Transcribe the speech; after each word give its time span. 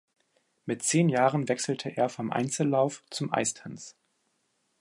Mit 0.65 0.81
zehn 0.81 1.09
Jahren 1.09 1.47
wechselte 1.47 1.87
er 1.95 2.09
vom 2.09 2.31
Einzellauf 2.31 3.03
zum 3.11 3.31
Eistanz. 3.31 3.95